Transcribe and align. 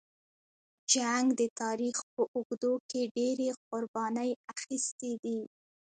جنګ 0.93 1.27
د 1.39 1.41
تاریخ 1.61 1.97
په 2.13 2.21
اوږدو 2.33 2.73
کې 2.89 3.01
ډېرې 3.15 3.49
قربانۍ 3.69 4.31
اخیستې 4.51 5.11
دي. 5.23 5.39